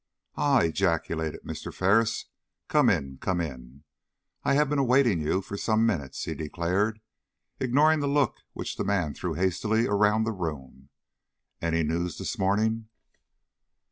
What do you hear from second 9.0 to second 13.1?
threw hastily around the room. "Any news this morning?"